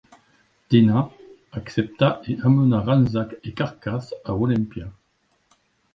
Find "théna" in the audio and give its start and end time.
0.67-1.11